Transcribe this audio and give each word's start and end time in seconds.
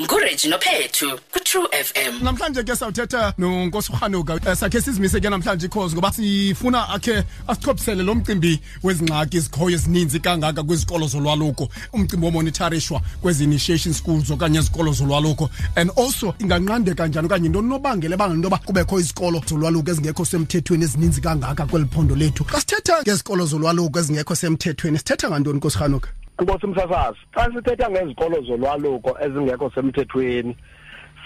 nguRegi 0.00 0.48
nophethu 0.48 1.18
ku-True 1.32 1.68
FM 1.70 2.24
namhlanje 2.24 2.62
ke 2.62 2.76
sawuthetha 2.76 3.34
nonkosi 3.38 3.92
uhanuka 3.92 4.40
Eh, 4.46 4.56
sakhe 4.56 4.80
sizimise 4.80 5.20
ke 5.20 5.30
namhlanje 5.30 5.66
ikhozi 5.66 5.94
ngoba 5.94 6.12
sifuna 6.12 6.88
akhe 6.88 7.22
asichophisele 7.46 8.02
lo 8.02 8.14
mcimbi 8.14 8.60
wezingxaki 8.82 9.36
ezikhoyo 9.36 9.74
ezininzi 9.76 10.20
kangaka 10.20 10.62
kwizikolo 10.62 11.06
zolwaluko. 11.06 11.68
Umcimbi 11.92 12.26
womonitharishwa 12.26 13.00
kwezi-initiation 13.22 13.94
schools 13.94 14.30
okanye 14.30 14.58
izikolo 14.58 14.92
zolwaluko. 14.92 15.50
And 15.76 15.90
also 15.96 16.34
inganqandeka 16.38 17.06
njani 17.06 17.26
okanye 17.26 17.46
into 17.46 17.62
nobangela 17.62 18.14
ebangela 18.14 18.34
into 18.34 18.46
yoba 18.46 18.58
kubekho 18.58 19.00
izikolo 19.00 19.42
zolwaluko 19.46 19.90
ezingekho 19.90 20.24
semthethweni 20.24 20.84
ezininzi 20.84 21.20
kangaka 21.20 21.66
kweli 21.66 21.86
phondo 21.86 22.16
lethu? 22.16 22.44
Xa 22.44 22.60
sithetha 22.60 23.02
ngezikolo 23.02 23.46
zolwaluko 23.46 23.98
ezingekho 23.98 24.34
semthethweni 24.34 24.98
sithetha 24.98 25.30
ngantoni 25.30 25.58
nkosi 25.58 25.78
hanuka 25.78 26.08
Nkosi 26.40 26.66
Msasazi, 26.66 27.18
xa 27.34 27.52
sithetha 27.54 27.90
ngezikolo 27.90 28.42
zolwaluko 28.42 29.16
ezingekho 29.24 29.70
semthethweni, 29.70 30.56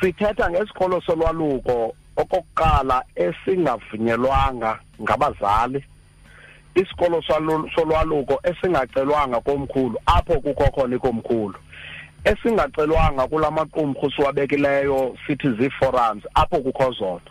sithetha 0.01 0.51
ngesikolo 0.51 1.01
solwaluko 1.01 1.95
okokuqala 2.16 3.05
esingavunyelwanga 3.16 4.79
ngabazali. 5.02 5.85
Isikolo 6.75 7.23
solwaluko 7.75 8.41
esingacelwanga 8.45 9.41
komkhulu 9.41 9.97
apho 10.07 10.41
kukho 10.41 10.71
khona 10.71 10.97
ikomkhulu. 10.97 11.59
Esingacelwanga 12.25 13.27
kulamaqumrhu 13.27 14.11
siwabekileyo 14.11 15.16
sithi 15.27 15.49
zii-forums 15.59 16.23
apho 16.35 16.61
kukho 16.61 16.93
zona. 16.93 17.30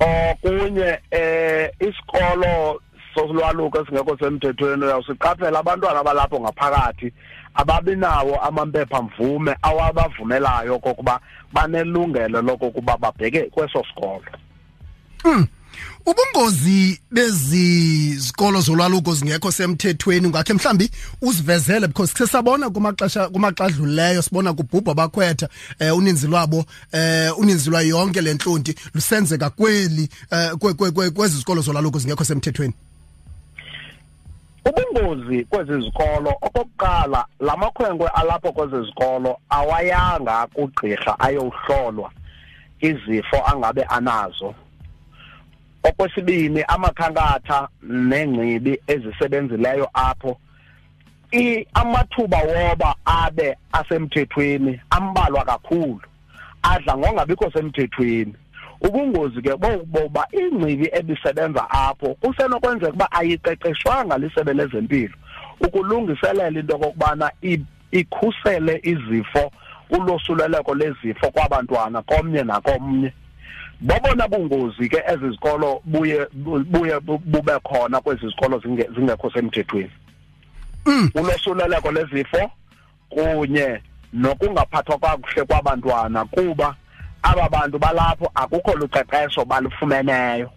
okunye 0.00 0.98
eh 1.10 1.70
isikolo 1.80 2.80
solwaluko 3.14 3.80
esingekho 3.82 4.16
semthethweni. 4.18 4.84
Uyawusiqaphela 4.84 5.58
abantwana 5.58 6.00
abalapho 6.00 6.40
ngaphakathi 6.40 7.12
ababinawo 7.54 8.36
amampepha 8.42 9.02
mvume 9.02 9.56
awabavumelayo 9.62 10.78
kokuba 10.78 11.20
banelungelo 11.52 12.42
lokokuba 12.42 12.96
babheke 12.96 13.42
kweso 13.42 13.84
sikolo. 13.88 14.22
Ubungozi 16.06 17.00
bezi 17.10 18.14
zikolo 18.18 18.60
zolwaluko 18.60 19.14
zingekho 19.14 19.52
semthethweni 19.52 20.28
ngakhe 20.28 20.52
mhlambi 20.54 20.90
uzivezele 21.22 21.86
because 21.88 22.12
sesabona 22.18 22.70
kumaxesha 22.70 23.28
kumaxa 23.28 23.64
adlulileyo 23.64 24.22
sibona 24.22 24.52
kubhubha 24.52 24.92
abakhwetha 24.92 25.48
eh 25.78 25.96
uninzi 25.96 26.26
lwabo 26.26 26.64
eh 26.92 27.38
uninzi 27.38 27.70
lwayo 27.70 27.88
yonke 27.88 28.20
lentlonti 28.20 28.74
lusenzeka 28.94 29.50
kweli 29.50 30.08
eh 30.30 30.50
kwe- 30.58 30.72
kwe- 30.74 30.90
kwe- 30.90 31.10
kwezi 31.10 31.36
zikolo 31.38 31.62
zolwaluko 31.62 31.98
zingekho 31.98 32.24
semthethweni. 32.24 32.74
Ubungozi 34.68 35.44
kwezi 35.44 35.80
zikolo 35.80 36.30
okokuqala 36.42 37.24
lamakhwenkwe 37.40 38.08
alapho 38.08 38.52
kwezi 38.52 38.86
zikolo 38.86 39.38
awayanga 39.50 40.46
kugqirha 40.46 41.20
ayohlolwa 41.20 42.10
izifo 42.80 43.36
angabe 43.46 43.82
anazo. 43.82 44.54
Okwesibini 45.82 46.62
amakhankatha 46.68 47.68
nengcibi 47.82 48.80
ezisebenzileyo 48.86 49.88
apho 49.94 50.38
i 51.32 51.66
amathuba 51.74 52.38
woba 52.38 52.94
abe 53.04 53.56
asemthethweni 53.72 54.80
ambalwa 54.90 55.44
kakhulu 55.44 56.00
adla 56.62 56.96
ngongabikho 56.96 57.50
semthethweni. 57.50 58.34
Ubungozi 58.80 59.42
ke 59.42 59.56
bokuba 59.56 60.26
ingcibi 60.32 60.88
ebisebenza 60.92 61.70
apho 61.70 62.14
kusenokwenzeka 62.14 62.88
ukuba 62.88 63.12
ayiqeqeshwanga 63.12 64.18
lisebe 64.18 64.52
lezempilo 64.54 65.14
ukulungiselela 65.60 66.48
into 66.60 66.74
okokubana 66.76 67.30
i- 67.42 67.64
ikhusele 67.92 68.80
izifo 68.82 69.52
ulosuleleko 69.90 70.74
lezifo 70.74 71.30
kwabantwana 71.30 72.02
komnye 72.02 72.42
nakomnye. 72.42 73.12
Bobona 73.80 74.28
bungozi 74.28 74.88
ke 74.88 75.02
ezi 75.08 75.30
zikolo 75.30 75.80
buye 75.84 76.26
bu- 76.32 76.64
buye 76.64 77.00
bu- 77.00 77.18
bube 77.24 77.52
khona 77.64 78.00
kwezi 78.00 78.26
zikolo 78.28 78.58
zinge- 78.58 78.94
zingekho 78.94 79.30
semthethweni. 79.30 79.90
Ulosuleleko 81.14 81.92
lezifo 81.92 82.50
kunye 83.08 83.80
nokungaphathwa 84.12 84.98
kakuhle 84.98 85.44
kwabantwana 85.44 86.24
kuba 86.24 86.74
aba 87.22 87.48
bantu 87.48 87.78
balapho 87.78 88.30
akukho 88.34 88.74
luqeqesho 88.76 89.44
balufumeneyo. 89.44 90.50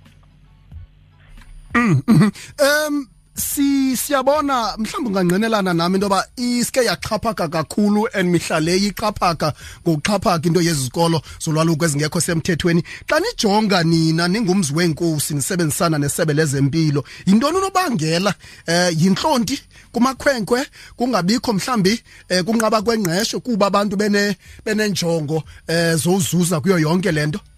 Um 1.76 3.10
si 3.36 3.98
siyabona 3.98 4.78
mhlawumbe 4.78 5.10
ungangqinelana 5.10 5.74
nami 5.74 5.96
into 5.96 6.06
yoba 6.06 6.26
iske 6.38 6.86
yaxhaphaka 6.86 7.48
kakhulu 7.48 8.08
and 8.14 8.30
mihla 8.30 8.60
le 8.60 8.78
ixhaphaka 8.78 9.54
ngokuxhaphaka 9.86 10.48
into 10.48 10.62
yezi 10.62 10.84
zikolo 10.84 11.22
zolwaluko 11.40 11.86
ezingekho 11.86 12.22
semthethweni. 12.22 12.84
Xa 13.10 13.20
nijonga 13.20 13.84
nina 13.84 14.28
ningumzi 14.28 14.74
weenkosi 14.74 15.34
nisebenzisana 15.34 15.98
nesebe 15.98 16.34
lezempilo 16.34 17.04
yintoni 17.26 17.58
unobangela? 17.58 18.34
Eh 18.68 18.94
yintlonti 19.02 19.60
kumakhwenkwe 19.92 20.66
kungabikho 20.96 21.54
mhlambi 21.54 22.04
eh 22.30 22.44
kunqaba 22.44 22.82
kwengqesho 22.82 23.40
kuba 23.40 23.68
abantu 23.68 23.96
bene 23.96 24.38
benenjongo 24.66 25.44
eh 25.68 25.96
zozuza 25.96 26.62
kuyo 26.62 26.80
yonke 26.80 27.12
ma- 27.12 27.22
mas- 27.22 27.53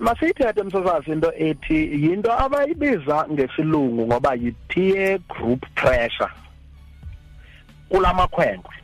masiyithethe 0.00 0.62
msasazi 0.62 1.10
into 1.10 1.32
ethi 1.36 2.04
yinto 2.04 2.32
abayibiza 2.32 3.26
ngesilungu 3.32 4.06
ngoba 4.06 4.34
yi-peer 4.34 5.18
group 5.18 5.66
pressure 5.74 6.30
kulamakhwenkwe. 7.88 8.74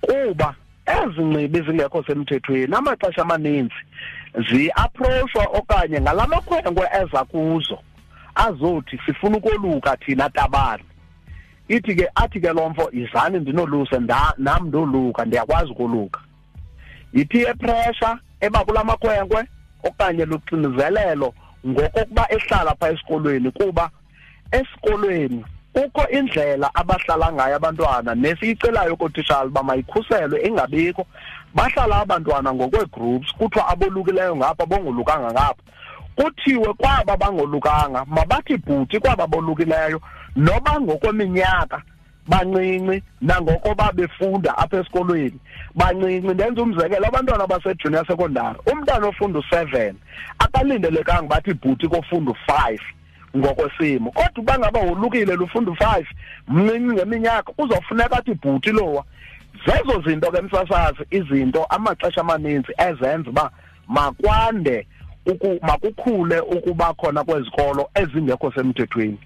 Kuba 0.00 0.54
ezi 0.86 1.22
ncibi 1.22 1.60
zingekho 1.60 2.04
semthethweni 2.04 2.74
amaxesha 2.74 3.22
amaninzi 3.22 3.74
zi-approachwa 4.50 5.44
okanye 5.44 6.00
ngalamakhwenkwe 6.00 6.88
eza 7.02 7.24
kuzo 7.24 7.78
azothi 8.34 9.00
sifuna 9.06 9.36
ukoluka 9.36 9.96
thina 9.96 10.30
tabani. 10.30 10.84
Ithi 11.68 11.94
ke 11.94 12.08
athi 12.14 12.40
ke 12.40 12.52
lo 12.52 12.68
mfo 12.70 12.90
izani 12.92 13.38
ndinoluse 13.38 13.98
nam 14.38 14.66
ndoluka 14.66 15.24
ndiyakwazi 15.24 15.70
ukoluka. 15.70 16.20
Yi-peer 17.12 17.56
pressure 17.56 18.16
eba 18.44 18.64
kulamakhwenkwe 18.64 19.40
okanye 19.88 20.24
luxinizelelo 20.24 21.28
ngokokuba 21.66 22.24
ehlala 22.34 22.74
pha 22.74 22.86
esikolweni 22.92 23.50
kuba 23.50 23.84
esikolweni 24.58 25.44
kukho 25.72 26.08
indlela 26.08 26.70
abahlala 26.74 27.32
ngayo 27.32 27.56
abantwana. 27.56 28.14
Nesiyicelayo 28.14 28.96
kootishala 28.96 29.48
uba 29.48 29.62
mayikhuselwe 29.62 30.42
ingabikho. 30.46 31.06
Bahlala 31.54 32.00
abantwana 32.00 32.54
ngokwe-groups 32.54 33.32
kuthiwa 33.38 33.68
abolukileyo 33.68 34.36
ngapha 34.36 34.66
bongolukanga 34.66 35.30
ngapha. 35.32 35.62
Kuthiwe 36.16 36.74
kwaba 36.74 37.16
bangolukanga 37.16 38.04
mabathi 38.04 38.56
bhuti 38.56 39.00
kwaba 39.00 39.26
bolukileyo 39.26 40.00
noba 40.36 40.80
ngokweminyaka 40.80 41.82
bancinci 42.28 43.02
nangokuba 43.20 43.92
befunda 43.92 44.58
apha 44.58 44.76
esikolweni. 44.80 45.38
Bancinci 45.74 46.28
ndenza 46.28 46.62
umzekelo 46.62 47.06
abantwana 47.06 47.46
basejunior 47.46 48.06
secondary 48.06 48.58
umntana 48.72 49.06
ofunda 49.06 49.38
u-seven 49.38 49.96
akalindelekanga 50.38 51.28
bathi 51.28 51.54
bhuti 51.54 51.88
kofunda 51.88 52.30
u-five 52.30 52.82
ngokwesimo. 53.36 54.10
Kodwa 54.10 54.42
uba 54.42 54.58
ngaba 54.58 54.80
wolukile 54.80 55.36
lufunda 55.36 55.70
u-five 55.70 56.06
mncinci 56.48 56.94
ngeminyaka 56.94 57.52
kuzofuneka 57.52 58.16
athi 58.18 58.34
bhuti 58.34 58.72
lowa. 58.72 59.04
Zezo 59.66 60.02
zinto 60.06 60.30
ke 60.30 60.42
msasazi 60.42 61.02
izinto 61.10 61.64
amaxesha 61.64 62.20
amaninzi 62.20 62.72
ezenza 62.78 63.30
uba 63.30 63.50
makwande 63.88 64.86
uku 65.26 65.58
makukhule 65.62 66.40
ukuba 66.40 66.94
khona 66.94 67.24
kwezikolo 67.24 67.90
ezingekho 67.94 68.52
semthethweni. 68.52 69.18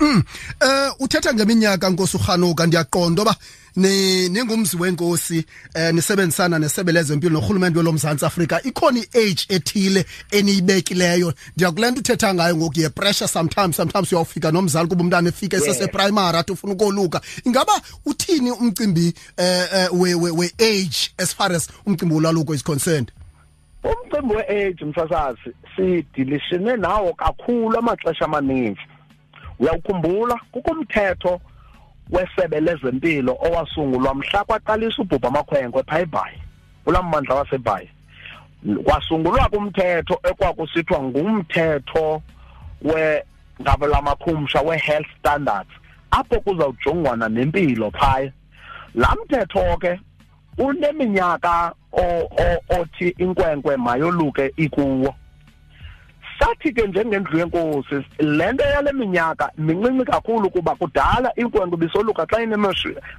Mm. 0.00 0.22
Eh 0.60 0.92
uthetha 1.00 1.34
ngeminyaka 1.34 1.90
Nkosi 1.90 2.16
uHanuka 2.16 2.66
ndiyaqonda 2.66 3.22
oba 3.22 3.36
ni 3.76 4.28
ningumzi 4.28 4.76
wenkosi 4.76 5.44
eh 5.74 5.94
nisebenzisana 5.94 6.58
nesebe 6.58 6.92
lezempilo 6.92 7.32
nohulumende 7.32 7.78
welomzantsi 7.78 8.24
Afrika. 8.26 8.62
Ikhona 8.62 9.00
iage 9.14 9.46
ethile 9.48 10.04
eniyibekileyo. 10.30 11.34
Ndiyakulento 11.56 12.00
uthetha 12.00 12.34
ngayo 12.34 12.56
ngoku 12.56 12.80
ye 12.80 12.88
pressure 12.88 13.28
sometimes 13.28 13.76
sometimes 13.76 14.12
uyawufika 14.12 14.50
nomzali 14.50 14.88
kuba 14.88 15.02
umntana 15.04 15.28
efika 15.28 15.56
esese 15.56 15.86
primary 15.88 16.38
athi 16.38 16.52
ufuna 16.52 16.72
ukoluka. 16.72 17.20
Ingaba 17.44 17.72
uthini 18.06 18.50
umcimbi 18.50 19.14
eh 19.36 19.68
eh, 19.74 19.88
we 19.92 20.14
we 20.14 20.30
we 20.30 20.50
age 20.60 21.12
as 21.18 21.34
far 21.34 21.52
as 21.52 21.68
umcimbi 21.86 22.14
wolwaluko 22.14 22.54
is 22.54 22.62
concerned? 22.62 23.12
Umcimbi 23.84 24.34
we-age 24.34 24.84
msasazi 24.84 25.40
sidilishene 25.76 26.76
nawo 26.76 27.14
kakhulu 27.14 27.78
amaxesha 27.78 28.24
amaninzi. 28.24 28.80
Uyawukhumbula 29.58 30.40
kukumthetho 30.52 31.40
wesebe 32.10 32.60
lezempilo 32.60 33.32
owasungulwa 33.40 34.14
mhla 34.14 34.44
kwaqalisa 34.44 35.02
ubhubha 35.02 35.28
amakhwenkwe 35.28 35.82
phaa 35.82 35.98
ebhayi 35.98 36.38
kulaa 36.84 37.02
mmandla 37.02 37.34
wasebhayi. 37.34 37.88
Kwasungulwa 38.84 39.48
kumthetho 39.48 40.20
ekwakusithiwa 40.30 41.02
ngumthetho 41.02 42.22
we 42.82 43.22
ngabelamakhumsha 43.62 44.60
we-health 44.60 45.06
standards 45.18 45.70
apho 46.10 46.40
kuzawujongwana 46.40 47.28
nempilo 47.28 47.90
phaya. 47.90 48.32
Lamthetho 48.94 49.76
ke 49.76 50.00
uneminyaka 50.58 51.72
othi 52.80 53.08
inkwenkwe 53.08 53.76
mayoluke 53.76 54.52
ikuwo. 54.56 55.14
Sathi 56.38 56.72
ke 56.72 56.86
njengendlu 56.86 57.38
yenkosi 57.38 58.04
lento 58.18 58.64
yale 58.64 58.92
minyaka 58.92 59.50
mincinci 59.58 60.04
kakhulu 60.04 60.50
kuba 60.50 60.74
kudala 60.74 61.32
inkwenkwe 61.36 61.76
bisoluka 61.76 62.26
xa 62.26 62.38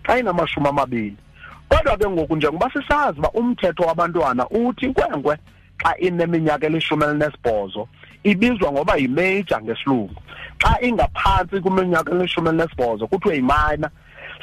xa 0.06 0.19
inamashumi 0.19 0.68
amabini. 0.68 1.18
Kodwa 1.69 1.98
ke 1.98 2.10
ngoku 2.10 2.36
njengoba 2.36 2.72
sisazi 2.74 3.19
uba 3.19 3.30
umthetho 3.31 3.84
wabantwana 3.84 4.50
uthi 4.50 4.86
inkwenkwe 4.86 5.38
xa 5.78 5.98
ineminyaka 5.98 6.66
elishumi 6.68 7.04
elinesibhozo 7.04 7.88
ibizwa 8.24 8.72
ngoba 8.72 8.96
yimajor 8.96 9.62
ngesilungu. 9.64 10.16
Xa 10.58 10.81
ingaphantsi 10.81 11.62
kwiminyaka 11.62 12.12
elishumi 12.12 12.50
elinesibhozo 12.50 13.08
kuthiwe 13.08 13.36
yiminor. 13.36 13.90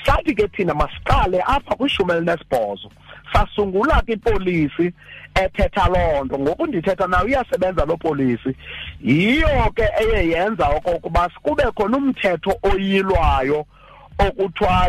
Sathi 0.06 0.34
ke 0.34 0.48
thina 0.48 0.74
masiqale 0.74 1.42
apha 1.46 1.76
kwishumi 1.76 2.12
elinesibhozo. 2.12 2.90
Sasungula 3.32 4.02
ke 4.06 4.12
ipolisi 4.12 4.92
ethetha 5.34 5.88
loo 5.88 6.24
nto. 6.24 6.38
Ngoku 6.38 6.66
ndithetha 6.66 7.06
nayo 7.06 7.28
iyasebenza 7.28 7.84
loo 7.84 7.96
polisi 7.96 8.56
yiyo 9.02 9.72
ke 9.74 9.88
eye 10.00 10.28
yenza 10.28 10.68
okokuba 10.68 11.28
kube 11.42 11.62
khona 11.62 11.96
umthetho 11.96 12.58
oyilwayo 12.62 13.66
okuthiwa 14.18 14.88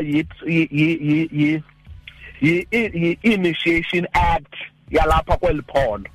yi-initiation 2.41 4.07
act 4.13 4.53
yalapha 4.91 5.37
kweli 5.37 5.61
phondo. 5.61 6.09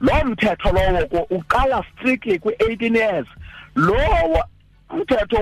Lo 0.00 0.24
mthetho 0.24 0.72
lowo 0.72 1.26
uqala 1.30 1.84
strictly 1.92 2.38
kwi-18 2.38 2.96
years. 2.96 3.26
Lo 3.74 3.96
umthetho 4.90 5.36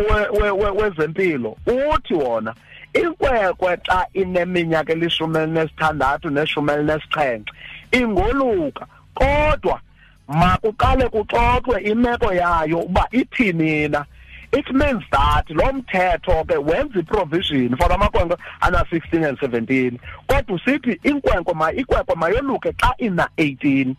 wezempilo 0.75 1.57
uthi 1.67 2.15
wona 2.15 2.55
inkwenkwe 2.95 3.77
xa 3.87 4.07
ineminyaka 4.15 4.93
elishumi 4.93 5.39
elinesithandathu 5.39 6.31
neshumi 6.31 6.73
elinesixhenxe 6.73 7.53
ingoluka. 7.93 8.87
Kodwa 9.15 9.81
makuqale 10.29 11.09
kuxoxwe 11.09 11.81
imeko 11.83 12.33
yayo 12.33 12.79
uba 12.79 13.09
ithini 13.13 13.89
na 13.89 14.05
it 14.53 14.71
means 14.73 15.03
that 15.11 15.45
lo 15.51 15.73
mthetho 15.73 16.45
ke 16.45 16.57
wenza 16.59 16.99
iprovision 17.01 17.77
for 17.77 17.93
amakhwenkwe 17.93 18.37
ana-16 18.61 19.29
and 19.29 19.39
17 19.39 19.99
kodwa 20.27 20.57
usithi 20.57 21.01
inkwenkwe 21.03 21.55
ma 21.55 21.73
inkwenkwe 21.73 22.15
mayoluke 22.15 22.73
xa 22.73 22.95
ina-18 22.99 23.95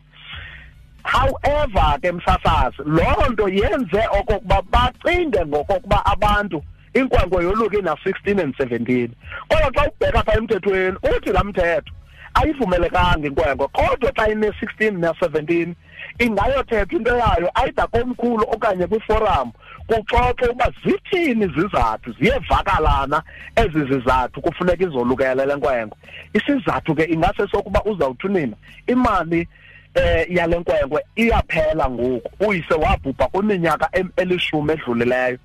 however 1.03 1.99
ke 2.01 2.11
msasazi 2.11 2.77
loo 2.85 3.29
nto 3.29 3.49
yenze 3.49 4.07
okokuba 4.19 4.61
bacinge 4.61 5.45
ngokokuba 5.45 6.05
abantu 6.05 6.63
inkwenkwe 6.93 7.43
yoluke 7.43 7.77
ina-16 7.77 8.41
and 8.41 8.55
17 8.55 9.09
kodwa 9.47 9.71
xa 9.71 9.91
ubheka 9.91 10.23
pha 10.23 10.37
emthethweni 10.37 10.97
uthi 11.17 11.29
laa 11.29 11.43
mthetho 11.43 11.93
ayivumelekanga 12.33 13.27
inkwenkwe 13.27 13.67
kodwa 13.67 14.11
xa 14.11 14.29
ine-16 14.29 14.91
ne-17 14.91 15.73
ingayothethwa 16.19 16.97
into 16.97 17.17
yayo 17.17 17.51
ayida 17.53 17.87
komkhulu 17.87 18.43
okanye 18.51 18.87
kwiforam 18.87 19.51
kuxoxe 19.87 20.45
uba 20.47 20.71
zithini 20.85 21.45
izizathu 21.45 22.11
ziyevakalana 22.19 23.23
ezi 23.55 23.85
zizathu 23.85 24.41
kufuneka 24.41 24.83
izolukele 24.83 25.45
le 25.45 25.55
nkwenkwe 25.55 25.97
isizathu 26.33 26.95
ke 26.95 27.03
ingase 27.03 27.47
sokuba 27.47 27.83
uzawuthi 27.83 28.27
nina 28.27 28.55
imali 28.87 29.47
eh 29.95 30.25
yale 30.29 30.59
nkwenkwe 30.59 31.01
iyaphela 31.15 31.89
ngoku 31.89 32.45
uyise 32.47 32.73
wabhubha 32.73 33.27
kwiminyaka 33.27 33.89
elishumi 34.15 34.73
edlulileyo. 34.73 35.37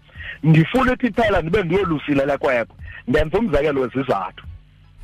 Ndifuna 0.43 0.93
ithi 0.93 1.12
phela 1.12 1.43
ndibe 1.43 1.62
ndiyolusile 1.62 2.26
le 2.26 2.35
nkwenkwe 2.35 2.76
ndenza 3.09 3.38
umzekelo 3.38 3.81
wezizathu 3.81 4.44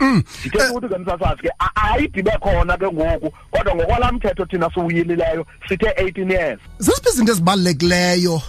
Mm. 0.00 0.22
Ngithe 0.46 0.68
ukuthi 0.68 0.88
ke 0.88 0.98
msasazi 0.98 1.42
ke 1.42 1.50
ayidibe 1.74 2.30
khona 2.40 2.76
ke 2.76 2.86
ngoku 2.86 3.32
kodwa 3.50 3.74
ngokwalamthetho 3.74 4.46
thina 4.46 4.70
siwuyilileyo 4.74 5.46
sithe 5.68 5.86
18 5.86 6.30
years. 6.32 6.60
Zisiphi 6.78 7.08
izinto 7.08 7.32
ezibalulekileyo 7.32 8.42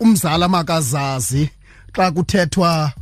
umzala 0.00 0.48
makazazi 0.48 1.50
xa 1.92 2.10
kuthethwa 2.10 2.92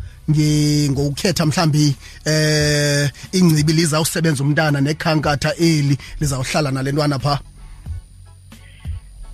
ngokukhetha 0.91 1.47
mhlambi 1.47 1.97
eh 2.25 3.11
ingcibi 3.33 3.73
lizawusebenza 3.73 4.45
umntana 4.45 4.81
nekhankatha 4.81 5.55
eli 5.55 5.99
lizawuhlala 6.21 6.71
nalentwana 6.71 7.19
pha 7.19 7.39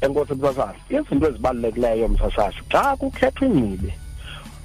enkosi 0.04 0.34
msasazi 0.34 0.78
izinto 0.96 1.26
ezibalulekileyo 1.28 2.08
msasazi 2.08 2.60
xa 2.72 2.96
kukhethwa 3.00 3.46
ingcibi 3.48 3.92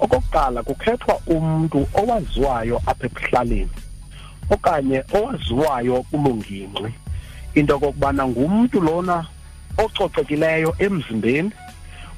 okokuqala 0.00 0.62
kukhethwa 0.62 1.14
umuntu 1.34 1.78
owaziwayo 2.00 2.76
apha 2.90 3.06
ekuhlaleni 3.06 3.76
okanye 4.50 5.04
owaziwayo 5.16 6.02
kulungingqi. 6.10 6.92
Into 7.54 7.76
okokubana 7.76 8.22
ngumntu 8.28 8.80
lona 8.80 9.26
ococekileyo 9.78 10.74
emzimbeni 10.78 11.52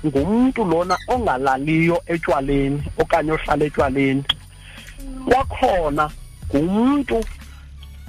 ngumntu 0.07 0.65
lona 0.65 0.97
ongalaliyo 1.09 2.03
etywaleni 2.13 2.83
okanye 2.99 3.33
ohlala 3.33 3.65
etywaleni. 3.65 4.25
Kwakhona 5.29 6.05
ngumntu 6.49 7.19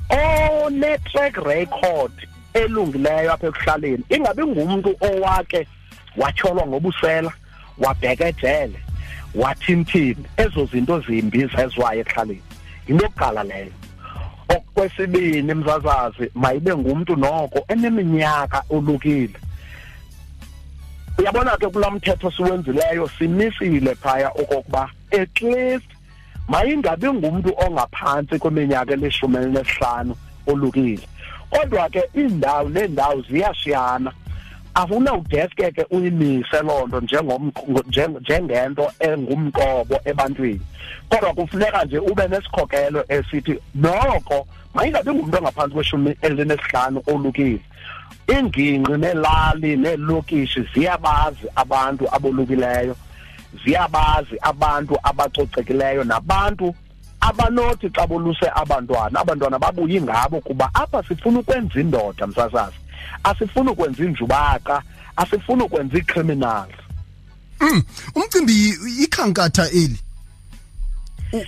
one-track 0.09 1.37
record 1.37 2.11
elungileyo 2.53 3.33
apha 3.33 3.47
ekuhlaleni 3.47 4.03
ingabi 4.09 4.43
ngumntu 4.45 4.95
owake 5.01 5.67
watyholwa 6.17 6.67
ngobusela 6.67 7.31
wabheka 7.77 8.27
ejele 8.27 8.79
wathinthini 9.35 10.25
ezo 10.37 10.65
zinto 10.65 10.99
zimbi 10.99 11.45
zeziwayo 11.45 12.01
ekuhlaleni. 12.01 12.41
Into 12.87 13.03
yokuqala 13.05 13.43
leyo. 13.43 13.71
Okwesibini 14.49 15.53
mzazazi 15.53 16.31
mayibe 16.35 16.75
ngumntu 16.75 17.15
noko 17.15 17.65
eneminyaka 17.67 18.63
olukile. 18.69 19.39
Uyabona 21.17 21.57
ke 21.57 21.67
kulaa 21.67 21.91
mthetho 21.91 22.31
siwenzileyo 22.31 23.09
simisile 23.17 23.95
phaya 23.95 24.29
okokuba 24.29 24.89
at 25.11 25.41
least 25.41 25.85
mayingabi 26.47 27.07
ngumntu 27.07 27.53
ongaphantsi 27.57 28.39
kweminyaka 28.39 28.93
elishumi 28.93 29.37
elinesihlanu 29.37 30.15
olukile. 30.47 31.07
Kodwa 31.51 31.89
ke 31.89 32.03
iindawo 32.15 32.69
neendawo 32.69 33.21
ziyashiyana. 33.21 34.11
Afunawudeske 34.73 35.71
ke 35.71 35.85
uyimise 35.91 36.59
loo 36.63 36.87
nto 36.87 37.01
njengento 38.19 38.91
engumqobo 38.99 39.99
ebantwini. 40.05 40.61
Kodwa 41.09 41.33
kufuneka 41.33 41.85
nje 41.85 41.97
ube 41.97 42.27
nesikhokelo 42.27 43.05
esithi 43.07 43.59
noko 43.75 44.47
mayingabi 44.73 45.11
ngumntu 45.11 45.37
ongaphantsi 45.37 45.75
kweshumi 45.75 46.15
elinesihlanu 46.21 47.03
olukile. 47.07 47.59
Ingingqi 48.27 48.97
neelali 48.97 49.77
neelokishi 49.77 50.61
ziyabazi 50.73 51.47
abantu 51.55 52.15
abolukileyo 52.15 52.95
ziyabazi 53.63 54.35
abantu 54.41 54.97
abacocekileyo 55.03 56.03
nabantu 56.03 56.75
abanothi 57.21 57.89
xa 57.89 58.07
boluse 58.07 58.47
abantwana 58.55 59.19
abantwana 59.19 59.59
babuye 59.59 60.01
ngabo 60.01 60.41
kuba 60.41 60.69
apha 60.73 61.03
sifuna 61.07 61.39
ukwenza 61.39 61.79
indoda 61.79 62.27
msasazi. 62.27 62.75
Asifuni 63.23 63.69
ukwenza 63.69 64.03
injubaka 64.03 64.81
asifuni 65.15 65.63
ukwenza 65.63 65.97
icriminals 65.97 66.75
mm 67.61 67.83
umcimbi 68.15 68.69
ikhankatha 69.03 69.69
eli? 69.69 69.99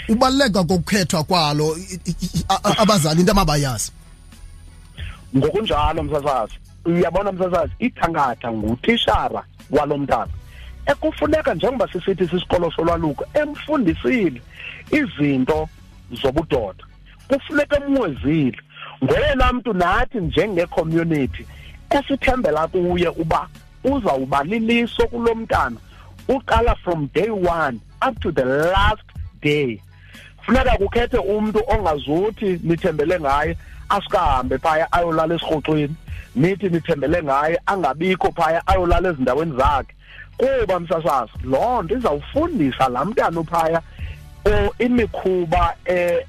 Ubaleka 0.09 0.63
kokukhethwa 0.63 1.23
kwalo 1.23 1.77
abazali 2.77 3.19
into 3.19 3.31
amabayazi? 3.31 3.91
Ngokunjalo 5.37 6.03
msasazi 6.03 6.53
uyabona 6.85 7.31
msasazi 7.31 7.73
ikhankatha 7.79 8.51
ngutishara 8.51 9.43
walomntana 9.71 10.31
ekufuneka 10.85 11.53
njengoba 11.53 11.87
sisithi 11.87 12.27
sisikolo 12.27 12.71
solwaluko 12.71 13.25
emfundisile 13.33 14.41
izinto 14.91 15.69
zobudoda. 16.11 16.83
Kufuneka 17.27 17.75
emwezile 17.77 18.57
ngoyena 19.03 19.53
mntu 19.53 19.73
nathi 19.73 20.17
njenge-community 20.17 21.45
esithembela 21.89 22.67
kuye 22.67 23.07
uba 23.07 23.47
uzawuba 23.83 24.43
liliso 24.43 25.07
kulo 25.07 25.35
mntana 25.35 25.77
uqala 26.27 26.75
from 26.75 27.09
day 27.13 27.29
one 27.29 27.79
up 28.07 28.19
to 28.19 28.31
the 28.31 28.45
last 28.45 29.03
day. 29.41 29.79
Funeka 30.45 30.77
kukhethe 30.77 31.17
umuntu 31.17 31.61
ongazuthi 31.67 32.59
nithembele 32.63 33.19
ngaye 33.19 33.57
asikahambe 33.89 34.57
phaya 34.57 34.91
ayolala 34.91 35.35
esirhoxweni. 35.35 35.95
Nithi 36.35 36.69
nithembele 36.69 37.23
ngaye 37.23 37.59
angabikho 37.65 38.31
phaya 38.31 38.67
ayolala 38.67 39.09
ezindaweni 39.09 39.57
zakhe. 39.57 39.95
Kuba 40.37 40.79
msasazi 40.79 41.31
loo 41.43 41.83
nto 41.83 41.97
izawufundisa 41.97 42.89
laa 42.89 43.05
mntana 43.05 43.39
uphaya 43.39 43.81
imikhuba 44.79 45.75
eh 45.85 46.25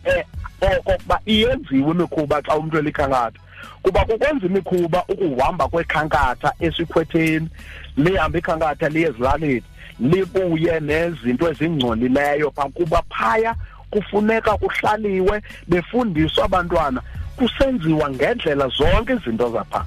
okokuba 0.60 1.20
iyenziwe 1.26 1.90
imikhuba 1.90 2.42
xa 2.42 2.56
umuntu 2.56 2.78
elikhankatha. 2.78 3.38
Kuba 3.82 4.04
kukwenza 4.04 4.46
imikhuba 4.46 5.04
ukuhamba 5.08 5.68
kwekhankatha 5.68 6.52
esikhwetheni 6.60 7.48
lihamba 7.96 8.38
ikhankatha 8.38 8.88
liye 8.88 9.08
ezilalini 9.08 9.62
libuye 10.00 10.80
nezinto 10.80 11.50
ezingcolileyo 11.50 12.50
kuba 12.50 13.02
phaya 13.10 13.54
kufuneka 13.90 14.56
kuhlaliwe 14.56 15.42
befundiswa 15.68 16.44
abantwana 16.44 17.02
kusenziwa 17.36 18.10
ngendlela 18.10 18.68
zonke 18.68 19.12
izinto 19.12 19.50
zapha. 19.50 19.84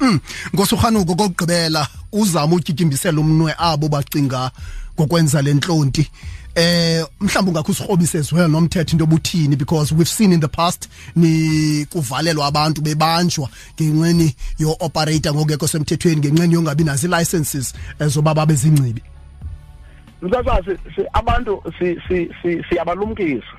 Mm 0.00 0.20
ngosurhanuko 0.54 1.14
kokugqibela 1.14 1.86
uzama 2.20 2.56
utyityimbiselwa 2.56 3.20
umnwe 3.20 3.54
abo 3.58 3.88
bacinga 3.88 4.50
ngokwenza 4.94 5.42
lentlonti 5.42 6.10
eh 6.54 7.04
mhlawumbe 7.20 7.50
ungakho 7.50 7.72
usirhobise 7.72 8.18
as 8.18 8.32
well 8.32 8.48
nomthetho 8.48 8.92
into 8.92 9.04
obuthini 9.04 9.56
because 9.56 9.94
we've 9.94 10.08
seen 10.08 10.32
in 10.32 10.40
the 10.40 10.48
past 10.48 10.88
ni 11.16 11.86
kuvalelwa 11.90 12.46
abantu 12.46 12.80
bebanjwa 12.82 13.48
ngenxeni 13.74 14.34
yo 14.58 14.76
operator 14.80 15.34
ngokekho 15.34 15.68
semthethweni 15.68 16.20
ngenxeni 16.20 16.54
yongabi 16.54 16.84
nazo 16.84 17.08
licenses 17.08 17.74
ezoba 18.00 18.34
babe 18.34 18.54
zingcibi 18.54 19.02
msasazi 20.22 20.78
abantu 21.12 21.62
siyabalumkisa. 22.68 23.56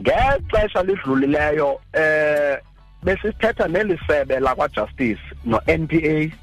Ngexesha 0.00 0.82
lidlulileyo 0.82 1.80
eh 1.92 2.58
besithetha 3.02 3.68
nelisebe 3.68 4.40
lakwa 4.40 4.68
justice 4.68 5.20
no 5.44 5.60
NPA 5.78 6.36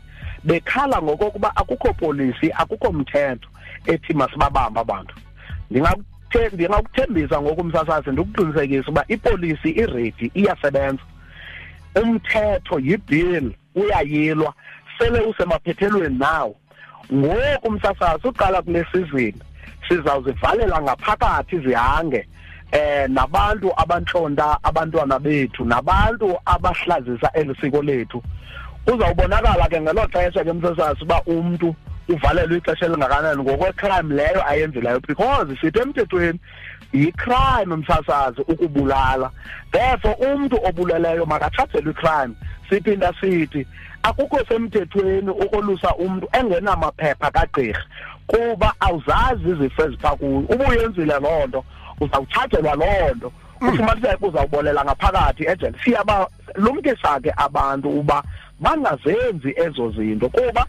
bekhala 0.43 1.01
ngokokuba 1.01 1.55
akukho 1.55 1.93
polisi 1.93 2.51
akukho 2.51 2.91
mthetho 2.91 3.49
ethi 3.85 4.13
masibabamba 4.13 4.81
abantu. 4.81 5.15
Ndingakuthembisa 6.53 7.41
ngokumsasazi 7.41 8.09
ndikuqinisekisa 8.11 8.91
uba 8.91 9.05
ipolisi 9.07 9.69
iready 9.69 10.31
iyasebenza. 10.33 11.03
Umthetho 11.95 12.79
yibill 12.79 13.53
uyayilwa 13.75 14.53
sele 14.97 15.19
usemaphethelweni 15.19 16.17
nawo. 16.19 16.55
Ngoku 17.13 17.67
umsasazi 17.67 18.27
uqala 18.27 18.61
kule 18.61 18.85
season 18.91 19.33
sizawuzivalela 19.87 20.81
ngaphakathi 20.81 21.59
zihange 21.59 22.27
eh 22.71 23.09
nabantu 23.09 23.73
abantlonta 23.77 24.57
abantwana 24.63 25.19
bethu 25.19 25.65
nabantu 25.65 26.37
abahlazisa 26.45 27.31
elisiko 27.33 27.81
lethu. 27.81 28.23
Uzawubonakala 28.87 29.67
ke 29.69 29.81
ngelo 29.81 30.07
xesha 30.07 30.43
ke 30.43 30.53
msasazi 30.53 31.03
uba 31.03 31.21
umuntu 31.25 31.75
uvalelwe 32.09 32.57
ixesha 32.57 32.85
elingakanani 32.85 33.43
ngokwe-crime 33.43 34.15
leyo 34.15 34.47
ayenzileyo 34.47 34.99
because 35.07 35.47
sithi 35.61 35.79
emthethweni 35.79 36.39
yi-crime 36.93 37.75
msasazi 37.75 38.41
ukubulala. 38.41 39.31
Therefore 39.71 40.15
umntu 40.15 40.59
obuleleyo 40.65 41.25
makathathelwe 41.25 41.91
i-crime. 41.91 42.33
Siphinda 42.69 43.13
sithi 43.21 43.67
akukho 44.03 44.45
semthethweni 44.47 45.29
ukolusa 45.29 45.95
umntu 45.95 46.27
engenamaphepha 46.33 47.31
kagqirha 47.31 47.83
kuba 48.27 48.73
awuzazi 48.79 49.49
izifo 49.49 49.85
ezipha 49.85 50.15
kuyo 50.15 50.39
uba 50.39 50.67
uyenzile 50.69 51.19
loo 51.19 51.47
nto 51.47 51.65
uzawuthathelwa 52.01 52.75
loo 52.75 53.13
nto. 53.15 53.31
Mm. 53.61 53.69
ufumaniseke 53.69 54.25
uzawubolela 54.25 54.85
ngaphakathi 54.85 55.43
ejele. 55.43 55.73
Siyabalumkisa 55.83 57.19
ke 57.19 57.33
abantu 57.37 57.99
uba 57.99 58.23
bangazenzi 58.63 59.49
ezo 59.65 59.91
zinto 59.91 60.29
kuba 60.29 60.65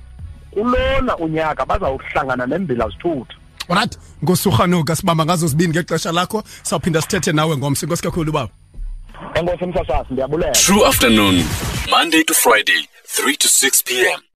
kulona 0.51 1.17
unyaka 1.17 1.67
bazawuhlangana 1.67 2.47
nembila 2.47 2.89
zithutha. 2.89 3.35
Alright 3.69 3.99
ngosuhanuka 4.25 4.97
sibamba 4.97 5.25
ngazo 5.25 5.47
zibini 5.47 5.71
ngexesha 5.71 6.13
lakho 6.13 6.43
sawuphinda 6.63 7.03
sithethe 7.03 7.33
nawe 7.33 7.57
ngomsi. 7.57 7.87
Inkosi 7.87 8.03
kakhulu 8.03 8.33
baba 8.33 8.53
Enkosi 9.35 9.67
msasasi 9.67 10.13
ndiyabulela. 10.13 10.53
True 10.53 10.87
afternoon 10.87 11.45
Monday 11.91 12.25
to 12.25 12.35
Friday 12.35 12.89
3 13.07 13.37
to 13.37 13.49
6 13.49 13.85
p.m 13.85 14.34